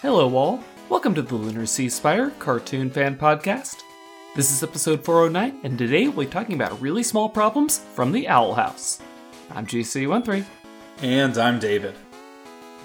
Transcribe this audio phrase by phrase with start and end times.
[0.00, 0.62] Hello, all.
[0.88, 3.82] Welcome to the Lunar Sea Spire Cartoon Fan Podcast.
[4.36, 8.28] This is episode 409, and today we'll be talking about really small problems from the
[8.28, 9.00] Owl House.
[9.50, 10.44] I'm GC13.
[11.02, 11.96] And I'm David.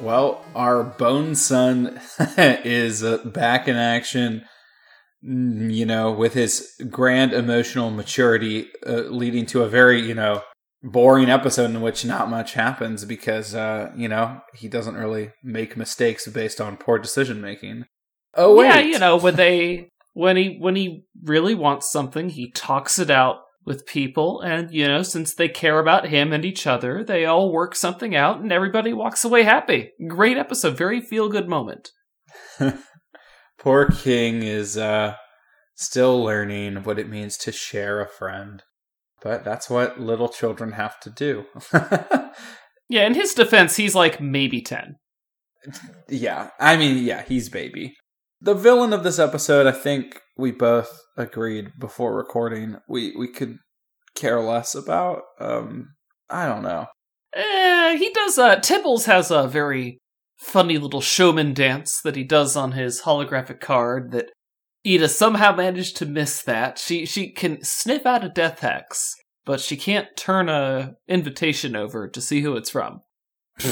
[0.01, 2.01] Well, our Bone Son
[2.37, 4.45] is uh, back in action,
[5.21, 10.41] you know, with his grand emotional maturity, uh, leading to a very, you know,
[10.83, 15.77] boring episode in which not much happens because, uh, you know, he doesn't really make
[15.77, 17.85] mistakes based on poor decision making.
[18.35, 22.51] Oh wait, Yeah, you know, when they when he when he really wants something, he
[22.51, 26.67] talks it out with people, and you know, since they care about him and each
[26.67, 29.91] other, they all work something out, and everybody walks away happy.
[30.07, 31.91] Great episode, very feel good moment.
[33.59, 35.15] poor King is uh,
[35.75, 38.63] still learning what it means to share a friend.
[39.23, 41.45] But that's what little children have to do.
[42.89, 44.97] Yeah, in his defense, he's like maybe ten.
[46.09, 47.95] yeah, I mean, yeah, he's baby.
[48.41, 53.57] The villain of this episode, I think we both agreed before recording, we we could
[54.15, 55.21] care less about.
[55.39, 55.95] Um,
[56.29, 56.87] I don't know.
[57.33, 58.37] Eh, he does.
[58.37, 59.99] Uh, Tibbles has a very
[60.37, 64.11] funny little showman dance that he does on his holographic card.
[64.11, 64.29] That
[64.83, 66.41] Eda somehow managed to miss.
[66.43, 69.13] That she she can sniff out a death hex,
[69.45, 73.01] but she can't turn a invitation over to see who it's from.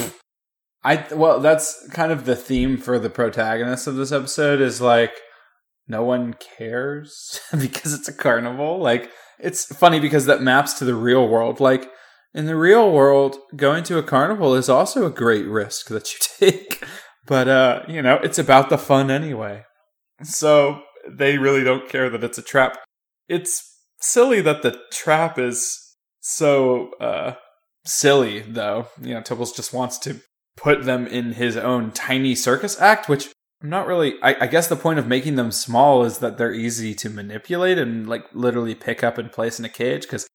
[0.84, 5.12] I well, that's kind of the theme for the protagonist of this episode is like
[5.86, 8.78] no one cares because it's a carnival.
[8.78, 11.60] Like it's funny because that maps to the real world.
[11.60, 11.88] Like
[12.34, 16.18] in the real world, going to a carnival is also a great risk that you
[16.50, 16.82] take.
[17.26, 19.64] But uh, you know, it's about the fun anyway.
[20.24, 22.78] So they really don't care that it's a trap.
[23.28, 27.34] It's silly that the trap is so uh
[27.84, 28.88] silly though.
[29.00, 30.20] You know, Tibbles just wants to
[30.56, 33.28] put them in his own tiny circus act, which
[33.62, 34.14] I'm not really.
[34.22, 37.78] I, I, guess the point of making them small is that they're easy to manipulate
[37.78, 40.02] and like literally pick up and place in a cage.
[40.02, 40.26] Because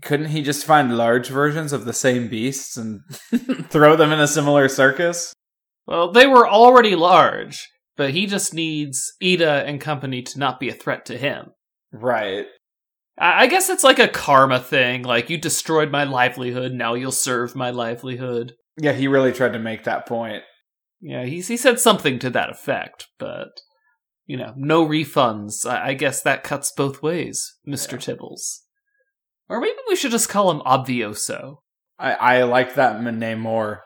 [0.00, 3.00] couldn't he just find large versions of the same beasts and
[3.68, 5.32] throw them in a similar circus?
[5.86, 10.70] Well, they were already large, but he just needs Eda and company to not be
[10.70, 11.48] a threat to him.
[11.92, 12.46] Right.
[13.18, 15.02] I guess it's like a karma thing.
[15.02, 18.54] Like, you destroyed my livelihood, now you'll serve my livelihood.
[18.80, 20.44] Yeah, he really tried to make that point.
[21.00, 23.48] Yeah, he he said something to that effect, but
[24.26, 25.66] you know, no refunds.
[25.66, 28.02] I, I guess that cuts both ways, Mister Yeah.
[28.02, 28.60] Tibbles.
[29.48, 31.56] Or maybe we should just call him Obvioso.
[31.98, 33.82] I, I like that name more.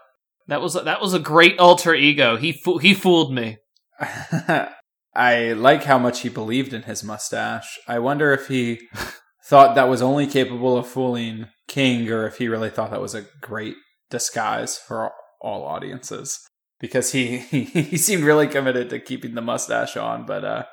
[0.48, 2.36] That was that was a great alter ego.
[2.36, 3.58] He fo- he fooled me.
[5.14, 7.78] I like how much he believed in his mustache.
[7.86, 8.88] I wonder if he
[9.44, 13.14] thought that was only capable of fooling King or if he really thought that was
[13.14, 13.76] a great
[14.10, 16.41] disguise for all audiences.
[16.80, 20.64] Because he he seemed really committed to keeping the mustache on, but uh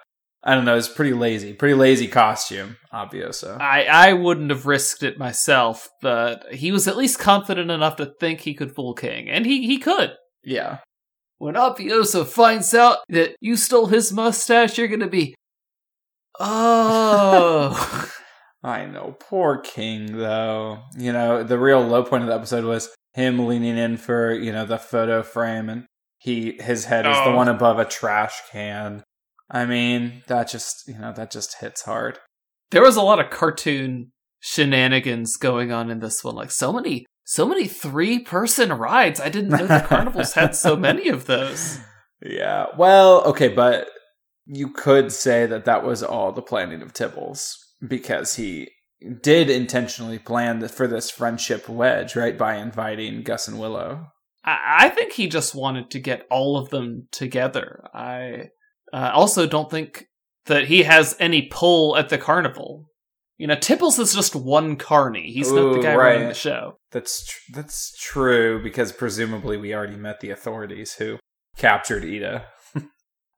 [0.41, 1.51] I don't know, it's pretty lazy.
[1.51, 3.51] Pretty lazy costume, obviously.
[3.51, 8.05] I I wouldn't have risked it myself, but he was at least confident enough to
[8.05, 10.13] think he could fool King, and he he could.
[10.43, 10.79] Yeah.
[11.39, 15.33] When Obvioso finds out that you stole his mustache, you're gonna be,
[16.39, 18.11] oh.
[18.63, 19.15] I know.
[19.21, 20.79] Poor King, though.
[20.97, 24.51] You know, the real low point of the episode was him leaning in for, you
[24.51, 25.85] know, the photo frame and
[26.17, 27.35] he his head is the Oh.
[27.35, 29.03] one above a trash can.
[29.49, 32.19] I mean, that just, you know, that just hits hard.
[32.71, 34.11] there was a lot of cartoon
[34.41, 36.35] shenanigans going on in this one.
[36.35, 39.21] Like so many, so many three person rides.
[39.21, 41.77] I didn't know the carnivals had so many of those.
[42.23, 42.65] Yeah.
[42.75, 43.87] Well, okay, but
[44.47, 47.55] you could say that that was all the planning of Tibbles
[47.87, 48.71] because he
[49.21, 54.07] did intentionally plan for this friendship wedge, right, by inviting Gus and Willow.
[54.43, 57.83] I, I think he just wanted to get all of them together.
[57.93, 58.49] I
[58.91, 60.07] uh, also don't think
[60.47, 62.89] that he has any pull at the carnival.
[63.39, 65.31] You know, Tibbles is just one carny.
[65.31, 66.75] He's not the Ooh, guy running the show.
[66.91, 71.17] That's tr- that's true because presumably we already met the authorities who
[71.57, 72.45] captured Eda.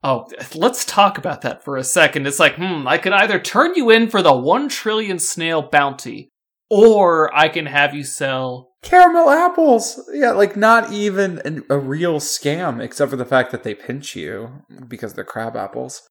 [0.04, 0.26] Oh,
[0.56, 2.26] let's talk about that for a second.
[2.26, 6.28] It's like, hmm, I could either turn you in for the one trillion snail bounty,
[6.68, 8.72] or I can have you sell.
[8.82, 10.00] Caramel apples.
[10.12, 14.16] Yeah, like not even an, a real scam except for the fact that they pinch
[14.16, 16.02] you because they're crab apples.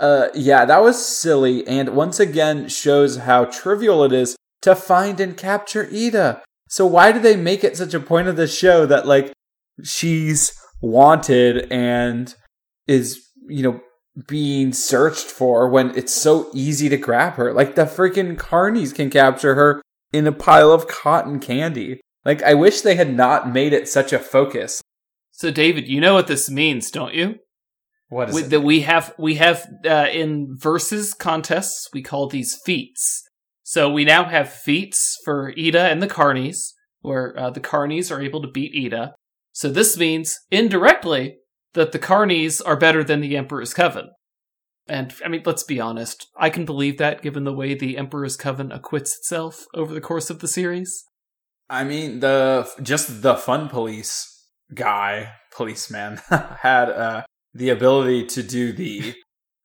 [0.00, 5.20] Uh yeah, that was silly and once again shows how trivial it is to find
[5.20, 6.42] and capture Eda.
[6.68, 9.32] So why do they make it such a point of the show that like
[9.82, 12.34] she's wanted and
[12.86, 13.80] is, you know,
[14.26, 17.52] being searched for when it's so easy to grab her?
[17.52, 22.00] Like the freaking carnies can capture her in a pile of cotton candy.
[22.24, 24.82] Like I wish they had not made it such a focus.
[25.32, 27.36] So, David, you know what this means, don't you?
[28.08, 28.50] What is we, it?
[28.50, 33.24] that we have we have uh, in versus contests we call these feats.
[33.62, 38.22] So we now have feats for Eda and the Carnies, where uh, the Carnies are
[38.22, 39.14] able to beat Eda.
[39.52, 41.36] So this means indirectly
[41.74, 44.08] that the Carnies are better than the Emperor's Coven.
[44.88, 48.38] And I mean, let's be honest, I can believe that given the way the Emperor's
[48.38, 51.04] Coven acquits itself over the course of the series.
[51.68, 57.22] I mean, the just the fun police guy, policeman, had uh,
[57.54, 59.14] the ability to do the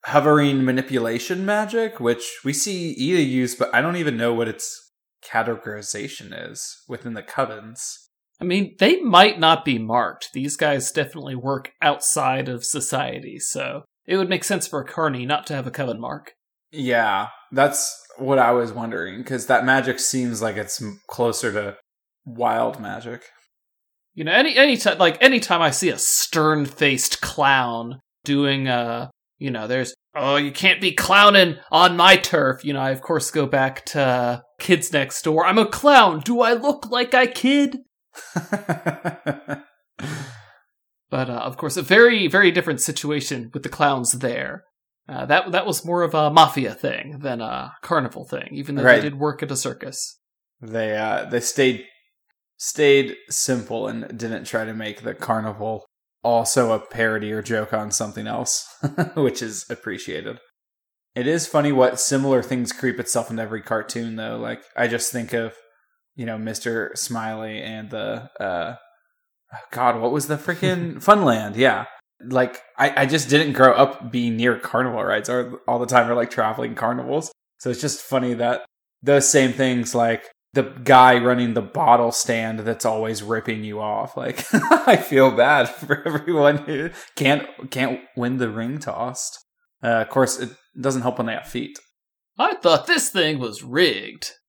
[0.06, 4.92] hovering manipulation magic, which we see Eda use, but I don't even know what its
[5.26, 7.96] categorization is within the covens.
[8.42, 10.30] I mean, they might not be marked.
[10.34, 15.26] These guys definitely work outside of society, so it would make sense for a Carney
[15.26, 16.34] not to have a coven mark.
[16.72, 21.78] Yeah, that's what I was wondering because that magic seems like it's closer to
[22.26, 23.24] wild magic.
[24.16, 29.10] You know, any any time like anytime I see a stern faced clown doing uh
[29.40, 32.64] you know, there's oh you can't be clowning on my turf.
[32.64, 35.46] You know, I of course go back to uh, Kids Next Door.
[35.46, 36.20] I'm a clown.
[36.22, 37.80] Do I look like I kid?
[41.10, 44.64] But uh, of course, a very very different situation with the clowns there.
[45.08, 48.84] Uh, that that was more of a mafia thing than a carnival thing, even though
[48.84, 48.96] Right.
[48.96, 50.18] they did work at a circus.
[50.60, 51.86] they uh they stayed
[52.64, 55.86] stayed simple and didn't try to make the carnival
[56.24, 58.66] also a parody or joke on something else,
[59.16, 60.40] which is appreciated.
[61.14, 64.38] It is funny what similar things creep itself into every cartoon though.
[64.38, 65.54] Like I just think of,
[66.16, 66.98] you know, Mr.
[66.98, 68.76] Smiley and the uh
[69.72, 71.58] God, what was the freaking Funland?
[71.58, 71.88] Yeah.
[72.26, 76.10] Like I, I just didn't grow up being near carnival rides or all the time
[76.10, 77.30] or like traveling carnivals.
[77.60, 78.66] So it's just funny that
[79.02, 84.16] those same things like the guy running the bottle stand that's always ripping you off.
[84.16, 89.40] Like I feel bad for everyone who can't can't win the ring tossed.
[89.84, 91.78] Uh, of course, it doesn't help when they have feet.
[92.38, 94.32] I thought this thing was rigged.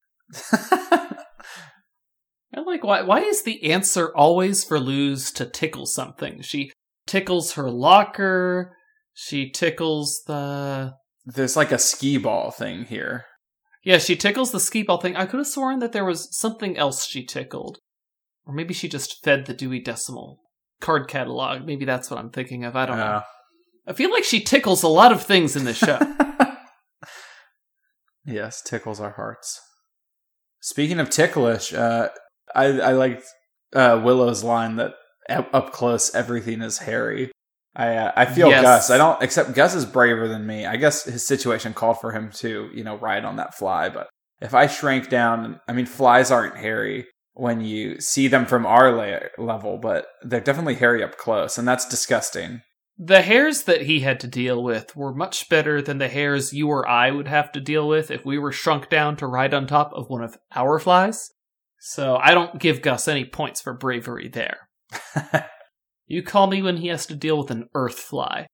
[2.55, 3.03] And like, why?
[3.03, 6.41] Why is the answer always for Luz to tickle something?
[6.43, 6.71] She
[7.07, 8.77] tickles her locker.
[9.13, 10.95] She tickles the.
[11.27, 13.25] There's like a skee ball thing here.
[13.85, 15.15] Yeah, she tickles the skee ball thing.
[15.15, 17.79] I could have sworn that there was something else she tickled,
[18.47, 20.41] or maybe she just fed the Dewey Decimal
[20.81, 21.67] card catalog.
[21.67, 22.77] Maybe that's what I'm thinking of.
[22.77, 23.05] I don't know.
[23.05, 23.23] Uh,
[23.87, 25.99] I feel like she tickles a lot of things in this show.
[28.25, 29.61] yes, tickles our hearts.
[30.61, 32.09] Speaking of ticklish, uh,
[32.55, 33.25] I I liked
[33.75, 34.95] uh, Willow's line that
[35.29, 37.31] up close everything is hairy.
[37.77, 38.63] I uh, I feel Yes.
[38.63, 38.91] Gus.
[38.91, 40.67] I don't except Gus is braver than me.
[40.67, 43.89] I guess his situation called for him to you know ride on that fly.
[43.89, 44.09] But
[44.41, 48.93] if I shrank down, I mean flies aren't hairy when you see them from our
[48.93, 52.61] la- level, but they're definitely hairy up close, and that's disgusting.
[52.97, 56.69] The hairs that he had to deal with were much better than the hairs you
[56.69, 59.67] or I would have to deal with if we were shrunk down to ride on
[59.67, 61.29] top of one of our flies.
[61.81, 64.69] So I don't give Gus any points for bravery there.
[66.07, 68.47] You call me when he has to deal with an earth fly.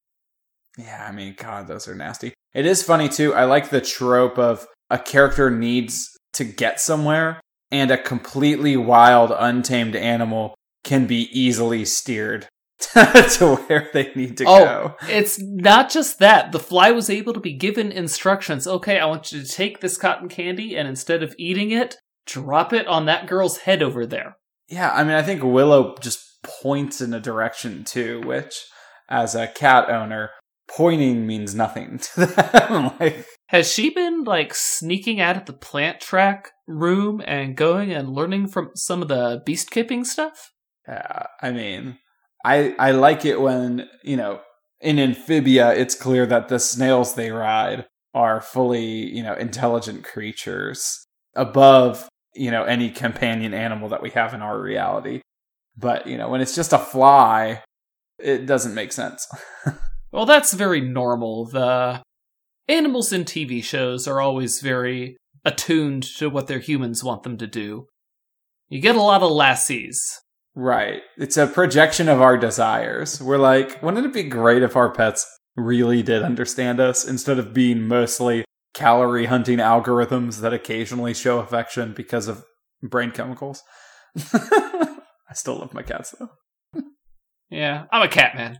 [0.78, 2.32] Yeah, I mean, God, those are nasty.
[2.54, 3.34] It is funny too.
[3.34, 9.32] I like the trope of a character needs to get somewhere, and a completely wild,
[9.36, 10.54] untamed animal
[10.84, 12.46] can be easily steered
[12.94, 14.64] to where they need to Oh.
[14.64, 14.96] go.
[15.08, 16.52] It's not just that.
[16.52, 18.66] The fly was able to be given instructions.
[18.66, 22.72] Okay, I want you to take this cotton candy and instead of eating it, drop
[22.72, 24.36] it on that girl's head over there.
[24.68, 28.64] Yeah, I mean, I think Willow just points in a direction too, which,
[29.08, 30.30] as a cat owner,
[30.68, 32.92] pointing means nothing to them.
[33.00, 38.10] like, Has she been like sneaking out of the plant track room and going and
[38.10, 40.52] learning from some of the beast keeping stuff?
[40.86, 41.98] Yeah, I mean,
[42.44, 44.40] I I like it when you know
[44.80, 51.06] in Amphibia, it's clear that the snails they ride are fully you know intelligent creatures
[51.34, 55.20] above you know any companion animal that we have in our reality.
[55.76, 57.62] But you know when it's just a fly,
[58.18, 59.26] it doesn't make sense.
[60.12, 61.46] Well, that's very normal.
[61.46, 62.02] The
[62.68, 67.46] animals in TV shows are always very attuned to what their humans want them to
[67.46, 67.86] do.
[68.68, 70.20] You get a lot of lassies.
[70.54, 71.02] Right.
[71.16, 73.22] It's a projection of our desires.
[73.22, 77.54] We're like, wouldn't it be great if our pets really did understand us instead of
[77.54, 82.44] being mostly calorie hunting algorithms that occasionally show affection because of
[82.82, 83.62] brain chemicals?
[85.30, 86.82] I still love my cats though.
[87.50, 88.58] Yeah, I'm a cat man.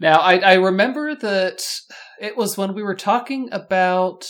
[0.00, 1.62] Now, I, I remember that
[2.20, 4.26] it was when we were talking about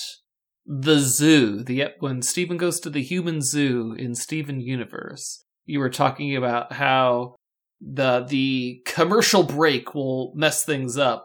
[0.67, 5.45] the zoo, the when Steven goes to the human zoo in Steven Universe.
[5.67, 7.35] You were talking about how
[7.81, 11.25] the the commercial break will mess things up.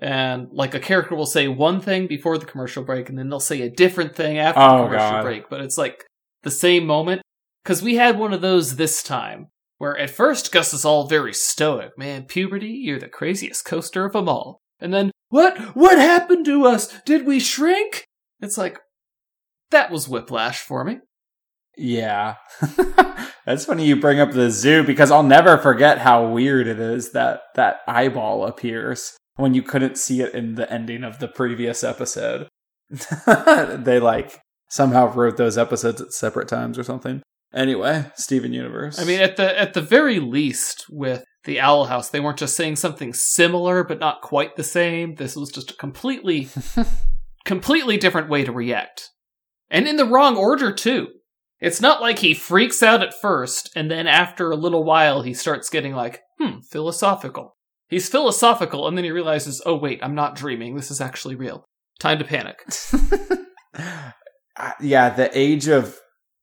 [0.00, 3.40] And like a character will say one thing before the commercial break, and then they'll
[3.40, 5.22] say a different thing after Oh, the commercial God.
[5.22, 5.48] break.
[5.50, 6.04] But it's like
[6.42, 7.22] the same moment.
[7.68, 11.34] Because we had one of those this time, where at first Gus is all very
[11.34, 11.98] stoic.
[11.98, 14.62] Man, puberty, you're the craziest coaster of them all.
[14.80, 15.58] And then, what?
[15.76, 16.88] What happened to us?
[17.04, 18.06] Did we shrink?
[18.40, 18.78] It's like,
[19.70, 21.00] that was whiplash for me.
[21.76, 22.36] Yeah.
[23.44, 27.12] That's funny you bring up the zoo because I'll never forget how weird it is
[27.12, 31.84] that that eyeball appears when you couldn't see it in the ending of the previous
[31.84, 32.48] episode.
[33.26, 37.20] they like somehow wrote those episodes at separate times or something.
[37.54, 38.98] Anyway, Steven Universe.
[38.98, 42.56] I mean, at the at the very least, with the Owl House, they weren't just
[42.56, 45.14] saying something similar but not quite the same.
[45.14, 46.48] This was just a completely,
[47.44, 49.10] completely different way to react,
[49.70, 51.08] and in the wrong order too.
[51.60, 55.34] It's not like he freaks out at first, and then after a little while, he
[55.34, 57.56] starts getting like, hmm, philosophical.
[57.88, 60.76] He's philosophical, and then he realizes, oh wait, I'm not dreaming.
[60.76, 61.64] This is actually real.
[61.98, 62.64] Time to panic.
[64.80, 65.98] Yeah, the age of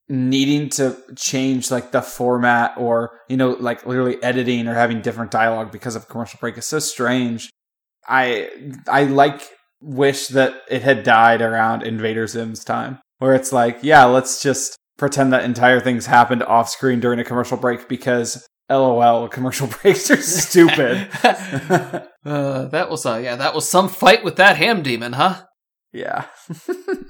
[0.07, 5.31] needing to change like the format or you know like literally editing or having different
[5.31, 7.49] dialogue because of commercial break is so strange.
[8.07, 8.49] I
[8.87, 9.41] I like
[9.81, 14.75] wish that it had died around Invader Zim's time where it's like, yeah, let's just
[14.97, 20.09] pretend that entire things happened off screen during a commercial break because LOL commercial breaks
[20.11, 21.07] are stupid.
[21.23, 25.43] uh, that was uh, yeah, that was some fight with that ham demon, huh?
[25.95, 26.25] yeah.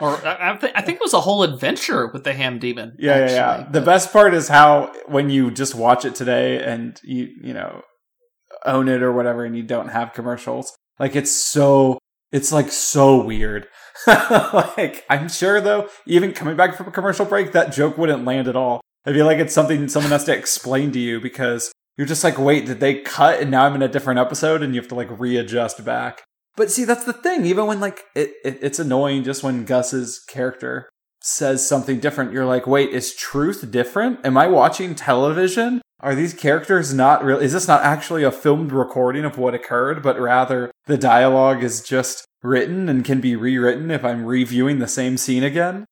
[0.00, 2.96] Or I, th- I think it was a whole adventure with the ham demon.
[2.98, 3.68] Yeah, yeah, yeah.
[3.70, 7.82] The best part is how when you just watch it today and you, you know,
[8.64, 10.76] own it or whatever and you don't have commercials.
[10.98, 11.98] Like it's so
[12.32, 13.68] it's like so weird.
[14.06, 18.48] like I'm sure though, even coming back from a commercial break, that joke wouldn't land
[18.48, 18.80] at all.
[19.06, 22.38] I feel like it's something someone has to explain to you because you're just like,
[22.38, 24.96] wait, did they cut and now I'm in a different episode and you have to
[24.96, 26.22] like readjust back.
[26.56, 27.44] But see, that's the thing.
[27.44, 30.88] Even when like it, it it's annoying just when Gus's character
[31.20, 34.24] says something different, you're like, wait, is truth different?
[34.24, 35.80] Am I watching television?
[36.00, 37.38] Are these characters not real?
[37.38, 41.80] Is this not actually a filmed recording of what occurred, but rather the dialogue is
[41.80, 45.86] just written and can be rewritten if I'm reviewing the same scene again?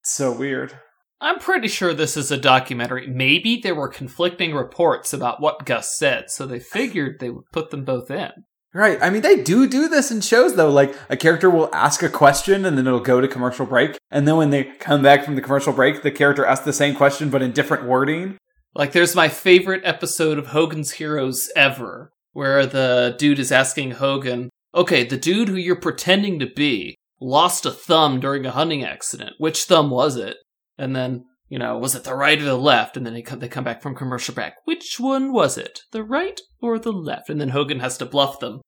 [0.00, 0.78] It's so weird.
[1.20, 3.06] I'm pretty sure this is a documentary.
[3.06, 7.70] Maybe there were conflicting reports about what Gus said, so they figured they would put
[7.70, 8.32] them both in.
[8.74, 8.98] Right.
[9.02, 10.70] I mean, they do do this in shows though.
[10.70, 13.98] Like a character will ask a question and then it'll go to commercial break.
[14.10, 16.94] And then when they come back from the commercial break, the character asks the same
[16.94, 18.38] question but in different wording.
[18.74, 24.48] Like, there's my favorite episode of Hogan's Heroes ever, where the dude is asking Hogan,
[24.74, 29.34] okay, the dude who you're pretending to be lost a thumb during a hunting accident.
[29.36, 30.38] Which thumb was it?
[30.78, 32.96] And then, you know, was it the right or the left?
[32.96, 34.54] And then they come, they come back from commercial break.
[34.64, 35.82] Which one was it?
[35.90, 37.28] The right or the left?
[37.28, 38.62] And then Hogan has to bluff them.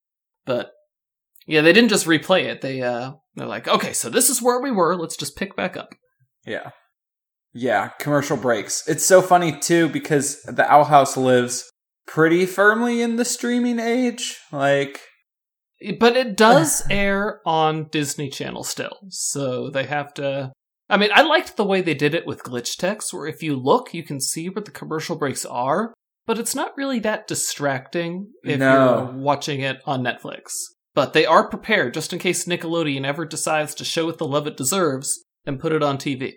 [0.45, 0.71] But,
[1.47, 2.61] yeah, they didn't just replay it.
[2.61, 4.97] They, uh, they're like, okay, so this is where we were.
[4.97, 5.95] Let's just pick back up.
[6.45, 6.73] Yeah.
[7.55, 8.87] Yeah, commercial breaks.
[8.87, 11.71] It's so funny too because the Owl House lives
[12.07, 14.37] pretty firmly in the streaming age.
[14.53, 15.01] Like,
[15.99, 20.53] But it does air on Disney Channel still, so they have to.
[20.89, 23.57] I mean, I liked the way they did it with glitch text, where if you
[23.57, 25.95] look, you can see where the commercial breaks are,
[26.27, 29.11] but it's not really that distracting if No.
[29.13, 30.51] you're watching it on Netflix.
[30.95, 34.47] But they are prepared just in case Nickelodeon ever decides to show it the love
[34.47, 36.35] it deserves and put it on TV.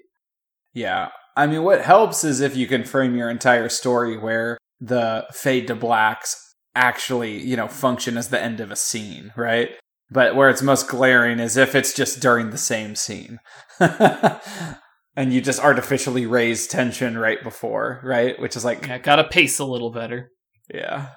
[0.74, 1.10] yeah.
[1.36, 5.68] I mean, what helps is if you can frame your entire story where the fade
[5.68, 6.36] to blacks
[6.74, 9.70] actually, you know, function as the end of a scene, right?
[10.10, 13.40] But where it's most glaring is if it's just during the same scene.
[13.80, 18.40] and you just artificially raise tension right before, right?
[18.40, 20.32] Which is like, Yeah, gotta pace a little better.
[20.74, 21.10] yeah.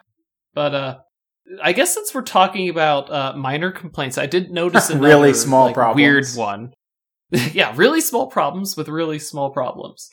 [0.55, 0.99] But uh
[1.63, 5.67] I guess since we're talking about uh minor complaints, I did notice another Really small
[5.67, 5.97] like, problems.
[5.97, 6.73] weird one.
[7.53, 10.11] yeah, really small problems with really small problems.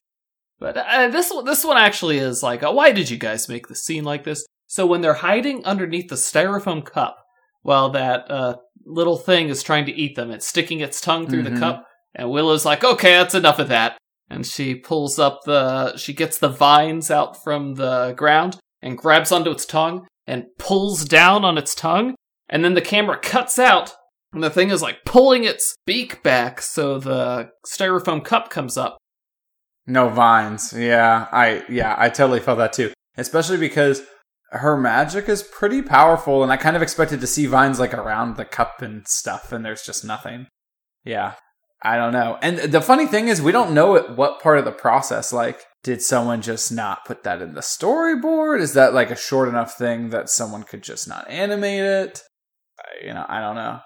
[0.59, 3.67] But uh, this one, this one actually is like, uh, why did you guys make
[3.67, 4.45] the scene like this?
[4.67, 7.17] So when they're hiding underneath the styrofoam cup,
[7.61, 8.55] while that uh,
[8.87, 11.53] little thing is trying to eat them, it's sticking its tongue through Mhm.
[11.53, 13.97] the cup, and Willow's like, okay, that's enough of that.
[14.29, 19.31] And she pulls up the, she gets the vines out from the ground and grabs
[19.31, 22.15] onto its tongue and pulls down on its tongue,
[22.49, 23.93] and then the camera cuts out,
[24.33, 28.97] and the thing is like pulling its beak back so the styrofoam cup comes up.
[29.85, 30.73] No vines.
[30.73, 32.91] Yeah, I yeah, I totally felt that too.
[33.17, 34.01] Especially because
[34.51, 38.37] her magic is pretty powerful and I kind of expected to see vines like around
[38.37, 40.47] the cup and stuff and there's just nothing.
[41.03, 41.33] Yeah.
[41.83, 42.37] I don't know.
[42.41, 45.63] And the funny thing is we don't know at what part of the process like
[45.83, 48.59] did someone just not put that in the storyboard?
[48.61, 52.23] Is that like a short enough thing that someone could just not animate it?
[52.79, 53.79] I, you know, I don't know.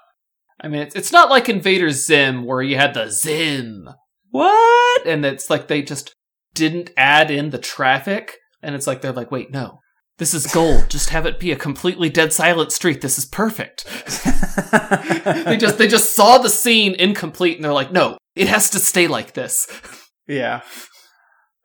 [0.61, 3.89] I mean, it's not like Invader Zim where you had the Zim.
[4.29, 5.07] What?
[5.07, 6.13] And it's like they just
[6.53, 8.37] didn't add in the traffic.
[8.61, 9.80] And it's like they're like, wait, no.
[10.21, 10.87] This is gold.
[10.87, 13.01] just have it be a completely dead silent street.
[13.01, 13.85] This is perfect.
[15.45, 18.77] they just they just saw the scene incomplete and they're like, no, it has to
[18.77, 19.67] stay like this.
[20.27, 20.61] yeah.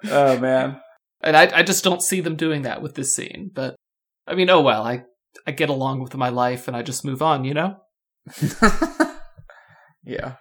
[0.07, 0.81] Oh man.
[1.21, 3.51] And I I just don't see them doing that with this scene.
[3.53, 3.77] But
[4.27, 5.03] I mean, oh well, I
[5.47, 7.77] I get along with my life and I just move on, you know?
[10.03, 10.37] yeah.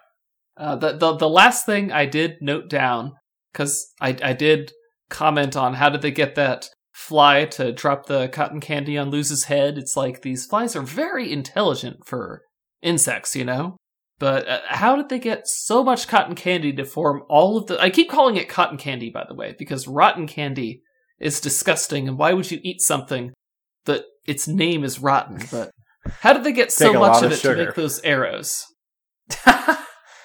[0.56, 3.12] Uh, the, the the last thing I did note down
[3.52, 4.72] because I I did
[5.10, 9.44] comment on how did they get that fly to drop the cotton candy on Luz's
[9.44, 9.76] head.
[9.76, 12.42] It's like these flies are very intelligent for
[12.80, 13.76] insects, you know.
[14.18, 17.78] But uh, how did they get so much cotton candy to form all of the?
[17.78, 20.80] I keep calling it cotton candy, by the way, because rotten candy
[21.20, 23.34] is disgusting, and why would you eat something
[23.84, 25.40] that its name is rotten?
[25.50, 25.70] But
[26.20, 28.64] how did they get so much of, of it to make those arrows?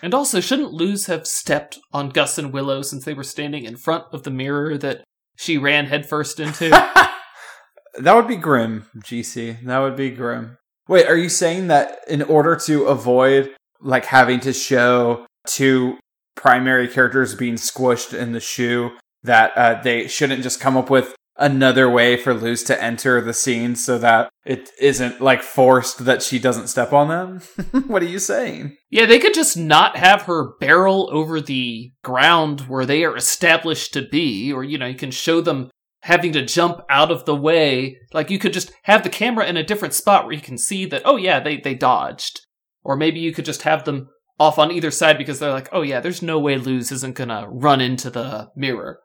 [0.01, 3.75] and also, shouldn't Luz have stepped on Gus and Willow since they were standing in
[3.75, 5.03] front of the mirror that
[5.41, 6.69] she ran headfirst into?
[6.69, 9.65] that would be grim, GC.
[9.65, 10.57] That would be grim.
[10.87, 13.49] Wait, are you saying that in order to avoid
[13.81, 15.97] like having to show two
[16.35, 18.91] primary characters being squished in the shoe,
[19.23, 23.33] that uh, they shouldn't just come up with another way for Luz to enter the
[23.33, 27.83] scene so that it isn't like forced that she doesn't step on them?
[27.87, 28.77] what are you saying?
[28.89, 33.93] Yeah, they could just not have her barrel over the ground where they are established
[33.93, 35.69] to be, or, you know, you can show them
[36.01, 37.97] having to jump out of the way.
[38.13, 40.85] Like, you could just have the camera in a different spot where you can see
[40.85, 42.45] that, oh, yeah, they, they dodged.
[42.83, 45.81] Or maybe you could just have them off on either side because they're like, oh,
[45.81, 48.99] yeah, there's no way Luz isn't gonna run into the mirror.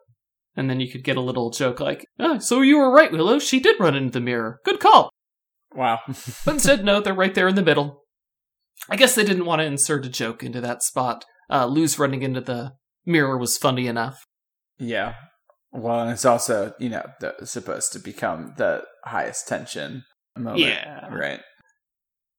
[0.56, 3.38] And then you could get a little joke like, oh, so you were right, Willow.
[3.38, 4.60] She did run into the mirror.
[4.64, 5.10] Good call.
[5.74, 6.00] Wow.
[6.06, 8.04] but instead, no, they're right there in the middle.
[8.88, 11.24] I guess they didn't want to insert a joke into that spot.
[11.50, 12.72] Uh, Luz running into the
[13.04, 14.26] mirror was funny enough.
[14.78, 15.14] Yeah.
[15.72, 20.04] Well, and it's also, you know, the, supposed to become the highest tension
[20.36, 20.60] moment.
[20.60, 21.08] Yeah.
[21.12, 21.40] Right.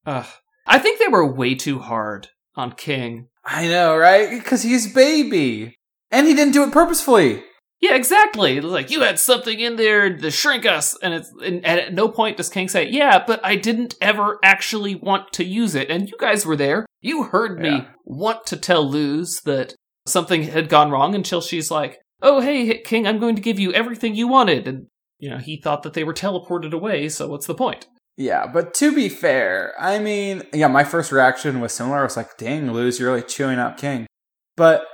[0.05, 0.23] Uh,
[0.65, 3.27] I think they were way too hard on King.
[3.45, 4.29] I know, right?
[4.29, 5.75] Because he's baby.
[6.09, 7.43] And he didn't do it purposefully.
[7.79, 8.59] Yeah, exactly.
[8.59, 12.37] Like you had something in there to shrink us, and it's and at no point
[12.37, 16.15] does King say, "Yeah, but I didn't ever actually want to use it." And you
[16.19, 16.85] guys were there.
[17.01, 17.85] You heard me yeah.
[18.03, 19.75] want to tell Luz that
[20.07, 23.71] something had gone wrong until she's like, "Oh, hey, King, I'm going to give you
[23.73, 24.87] everything you wanted." And
[25.19, 27.09] you know, he thought that they were teleported away.
[27.09, 27.85] So what's the point?
[28.17, 31.99] Yeah, but to be fair, I mean, yeah, my first reaction was similar.
[31.99, 34.07] I was like, "Dang, Luz, you're really chewing up King."
[34.55, 34.87] But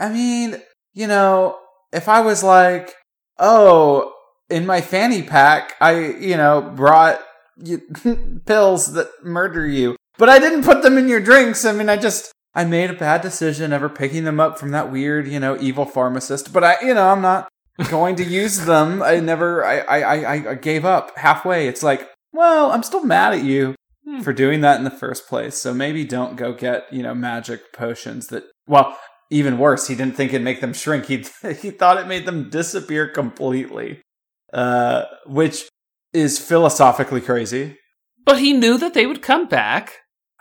[0.00, 0.62] I mean,
[0.94, 1.58] you know,
[1.92, 2.94] if I was like,
[3.38, 4.12] oh,
[4.48, 7.20] in my fanny pack, I, you know, brought
[7.56, 7.82] you,
[8.46, 11.64] pills that murder you, but I didn't put them in your drinks.
[11.64, 14.92] I mean, I just, I made a bad decision ever picking them up from that
[14.92, 17.48] weird, you know, evil pharmacist, but I, you know, I'm not
[17.88, 19.02] going to use them.
[19.02, 21.68] I never, I, I, I, I gave up halfway.
[21.68, 23.74] It's like, well, I'm still mad at you
[24.06, 24.20] hmm.
[24.20, 25.56] for doing that in the first place.
[25.56, 28.96] So maybe don't go get, you know, magic potions that, well,
[29.32, 31.06] even worse, he didn't think it'd make them shrink.
[31.06, 31.16] He
[31.60, 34.00] he thought it made them disappear completely,
[34.52, 35.68] uh, which
[36.12, 37.78] is philosophically crazy.
[38.24, 39.94] But he knew that they would come back.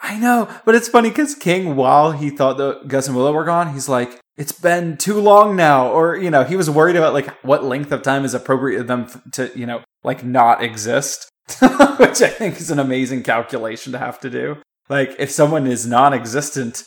[0.03, 3.45] I know, but it's funny because King, while he thought that Gus and Willow were
[3.45, 7.13] gone, he's like, "It's been too long now," or you know, he was worried about
[7.13, 11.29] like what length of time is appropriate for them to you know like not exist,
[11.97, 14.57] which I think is an amazing calculation to have to do.
[14.89, 16.83] Like, if someone is non-existent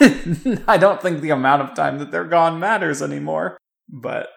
[0.68, 3.58] I don't think the amount of time that they're gone matters anymore.
[3.88, 4.28] But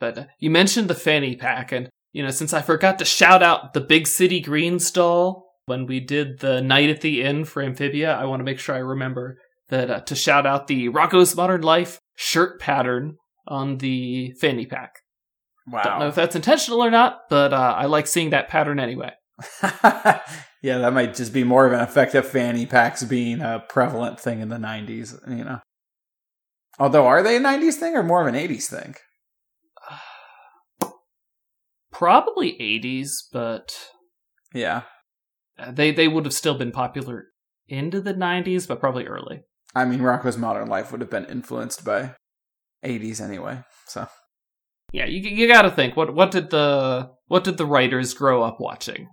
[0.00, 3.42] but uh, you mentioned the fanny pack, and you know, since I forgot to shout
[3.42, 7.62] out the Big City Green stall when we did the night at the inn for
[7.62, 11.34] Amphibia, I want to make sure I remember that uh, to shout out the Rocko's
[11.34, 13.16] Modern Life shirt pattern
[13.46, 14.96] on the fanny pack.
[15.66, 15.82] Wow.
[15.82, 19.12] Don't know if that's intentional or not, but uh, I like seeing that pattern anyway.
[20.62, 24.20] yeah, that might just be more of an effect of fanny packs being a prevalent
[24.20, 25.60] thing in the 90s, you know.
[26.78, 28.94] Although, are they a 90s thing or more of an 80s thing?
[31.92, 33.76] Probably 80s, but.
[34.52, 34.82] Yeah.
[35.58, 37.26] Uh, they, they would have still been popular
[37.68, 39.42] into the 90s, but probably early.
[39.74, 42.14] I mean, Rocko's Modern Life would have been influenced by
[42.84, 44.08] 80s anyway, so.
[44.92, 48.44] Yeah, you you got to think what what did the what did the writers grow
[48.44, 49.08] up watching?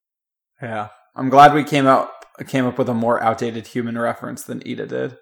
[0.62, 2.12] Yeah, I'm glad we came out
[2.47, 5.17] came up with a more outdated human reference than Eda did.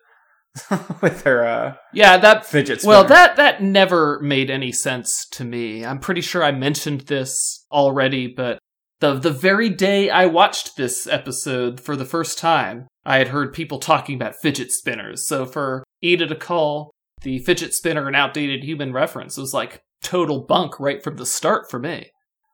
[1.02, 2.96] with her uh, Yeah, that fidget spinner.
[2.96, 5.86] well, that that never made any sense to me.
[5.86, 8.58] I'm pretty sure I mentioned this already, but
[9.00, 13.54] the the very day I watched this episode for the first time, I had heard
[13.54, 15.28] people talking about fidget spinners.
[15.28, 20.46] So for Eda to call the fidget spinner an outdated human reference was like total
[20.46, 22.10] bunk right from the start for me.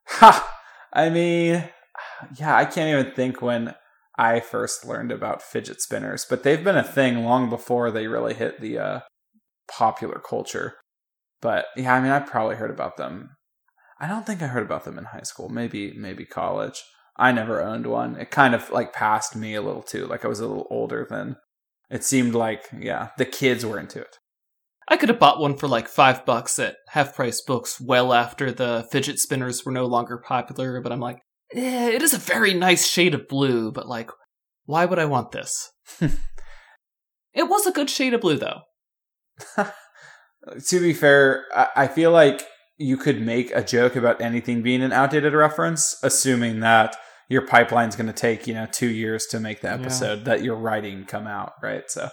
[0.07, 0.47] Ha!
[0.93, 1.69] I mean,
[2.37, 3.75] yeah, I can't even think when
[4.17, 8.33] I first learned about fidget spinners, but they've been a thing long before they really
[8.33, 8.99] hit the uh,
[9.69, 10.75] popular culture.
[11.41, 13.31] But yeah, I mean, I probably heard about them.
[13.99, 15.49] I don't think I heard about them in high school.
[15.49, 16.83] Maybe, maybe college.
[17.17, 18.15] I never owned one.
[18.17, 20.05] It kind of like passed me a little too.
[20.05, 21.37] Like I was a little older than
[21.89, 24.17] It seemed like, yeah, the kids were into it.
[24.87, 28.51] I could have bought one for like five bucks at half price books well after
[28.51, 31.19] the fidget spinners were no longer popular, but I'm like,
[31.55, 34.11] eh, it is a very nice shade of blue, but like,
[34.65, 35.71] why would I want this?
[36.01, 38.61] it was a good shade of blue though.
[40.67, 42.43] to be fair, I, I feel like
[42.77, 46.95] you could make a joke about anything being an outdated reference, assuming that
[47.29, 49.75] your pipeline's going to take you know two years to make the Yeah.
[49.75, 51.83] episode that you're writing come out, right?
[51.89, 52.09] So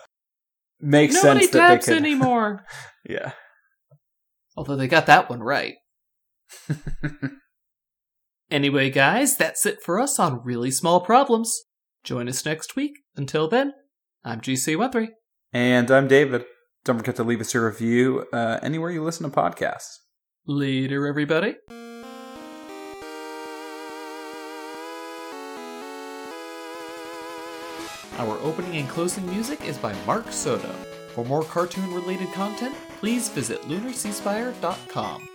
[0.80, 1.96] makes Nobody sense that they could.
[2.04, 2.64] anymore.
[3.08, 3.32] yeah.
[4.56, 5.74] Although they got that one right.
[8.52, 11.62] Anyway, guys, that's it for us on Really Small Problems.
[12.04, 12.92] Join us next week.
[13.16, 13.72] Until then,
[14.26, 15.08] I'm GC13.
[15.54, 16.44] and I'm David.
[16.84, 19.96] Don't forget to leave us a review uh, anywhere you listen to podcasts.
[20.46, 21.54] Later, everybody.
[28.18, 30.68] Our opening and closing music is by Mark Soto.
[31.14, 35.28] For more cartoon related content, please visit lunarseaspire.com.